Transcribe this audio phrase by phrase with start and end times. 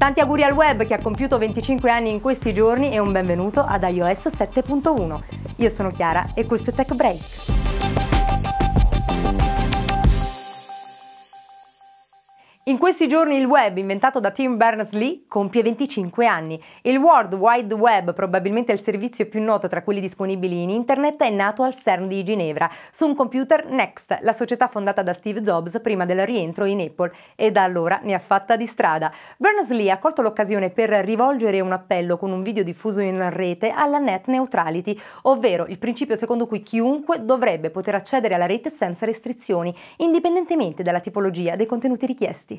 [0.00, 3.60] Tanti auguri al web che ha compiuto 25 anni in questi giorni e un benvenuto
[3.60, 5.20] ad iOS 7.1.
[5.56, 7.18] Io sono Chiara e questo è Tech Break.
[12.70, 16.62] In questi giorni il web, inventato da Tim Berners-Lee, compie 25 anni.
[16.82, 21.30] Il World Wide Web, probabilmente il servizio più noto tra quelli disponibili in Internet, è
[21.30, 25.80] nato al CERN di Ginevra, su un computer Next, la società fondata da Steve Jobs
[25.80, 29.12] prima del rientro in Apple, e da allora ne ha fatta di strada.
[29.36, 33.98] Berners-Lee ha colto l'occasione per rivolgere un appello con un video diffuso in rete alla
[33.98, 39.74] net neutrality, ovvero il principio secondo cui chiunque dovrebbe poter accedere alla rete senza restrizioni,
[39.96, 42.58] indipendentemente dalla tipologia dei contenuti richiesti.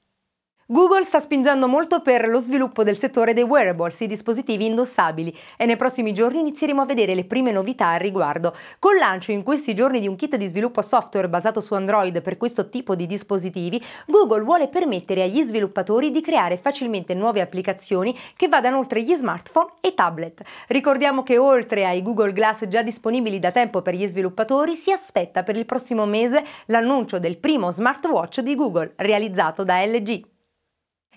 [0.71, 5.65] Google sta spingendo molto per lo sviluppo del settore dei wearables, i dispositivi indossabili, e
[5.65, 8.55] nei prossimi giorni inizieremo a vedere le prime novità al riguardo.
[8.79, 12.37] Col lancio in questi giorni di un kit di sviluppo software basato su Android per
[12.37, 18.47] questo tipo di dispositivi, Google vuole permettere agli sviluppatori di creare facilmente nuove applicazioni che
[18.47, 20.41] vadano oltre gli smartphone e tablet.
[20.67, 25.43] Ricordiamo che oltre ai Google Glass già disponibili da tempo per gli sviluppatori, si aspetta
[25.43, 30.30] per il prossimo mese l'annuncio del primo smartwatch di Google, realizzato da LG.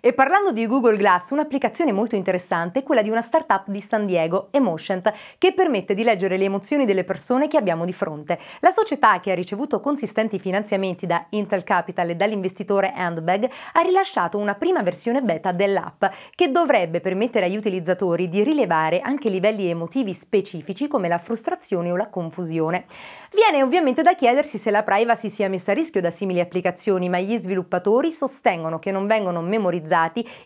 [0.07, 4.05] E parlando di Google Glass, un'applicazione molto interessante è quella di una startup di San
[4.05, 5.01] Diego, Emotions,
[5.39, 8.39] che permette di leggere le emozioni delle persone che abbiamo di fronte.
[8.61, 14.37] La società, che ha ricevuto consistenti finanziamenti da Intel Capital e dall'investitore Handbag, ha rilasciato
[14.37, 20.13] una prima versione beta dell'app che dovrebbe permettere agli utilizzatori di rilevare anche livelli emotivi
[20.13, 22.85] specifici come la frustrazione o la confusione.
[23.33, 27.19] Viene ovviamente da chiedersi se la privacy sia messa a rischio da simili applicazioni, ma
[27.21, 29.93] gli sviluppatori sostengono che non vengono memorizzati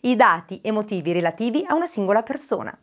[0.03, 2.77] i dati emotivi relativi a una singola persona.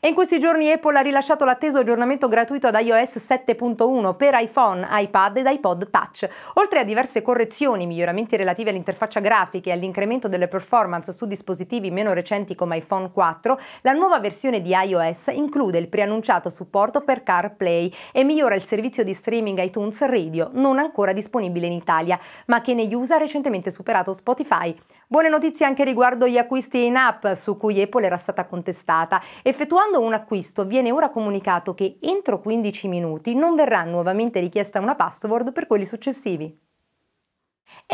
[0.00, 4.86] E in questi giorni Apple ha rilasciato l'atteso aggiornamento gratuito ad iOS 7.1 per iPhone,
[4.88, 6.28] iPad ed iPod Touch.
[6.54, 12.12] Oltre a diverse correzioni, miglioramenti relativi all'interfaccia grafica e all'incremento delle performance su dispositivi meno
[12.12, 17.92] recenti come iPhone 4, la nuova versione di iOS include il preannunciato supporto per CarPlay
[18.12, 22.72] e migliora il servizio di streaming iTunes Radio, non ancora disponibile in Italia, ma che
[22.72, 24.72] negli USA ha recentemente superato Spotify.
[25.10, 29.22] Buone notizie anche riguardo gli acquisti in app su cui Apple era stata contestata.
[29.42, 34.96] Effettuando un acquisto viene ora comunicato che entro 15 minuti non verrà nuovamente richiesta una
[34.96, 36.67] password per quelli successivi.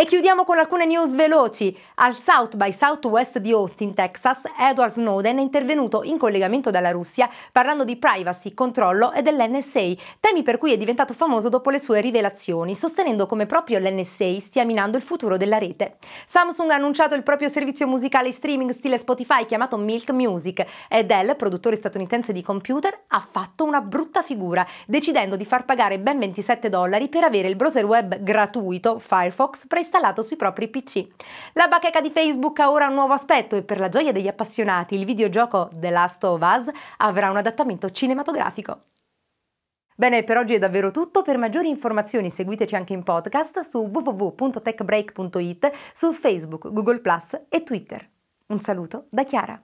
[0.05, 1.75] E chiudiamo con alcune news veloci.
[1.95, 7.27] Al South by Southwest di Austin, Texas, Edward Snowden è intervenuto in collegamento dalla Russia
[7.51, 12.03] parlando di privacy, controllo e dell'NSA, temi per cui è diventato famoso dopo le sue
[12.03, 15.97] rivelazioni, sostenendo come proprio l'NSA stia minando il futuro della rete.
[16.27, 21.35] Samsung ha annunciato il proprio servizio musicale streaming stile Spotify chiamato Milk Music e Dell,
[21.35, 26.69] produttore statunitense di computer, ha fatto una brutta figura, decidendo di far pagare ben 27
[26.69, 31.07] dollari per avere il browser web gratuito Firefox preinstallato sui propri PC.
[31.53, 34.97] La bacheca di Facebook ha ora un nuovo aspetto e per la gioia degli appassionati
[34.97, 38.83] il videogioco The Last of Us avrà un adattamento cinematografico.
[39.97, 41.23] Bene, per oggi è davvero tutto.
[41.23, 48.11] Per maggiori informazioni seguiteci anche in podcast su www.techbreak.it, su Facebook, Google Plus e Twitter.
[48.47, 49.63] Un saluto da Chiara.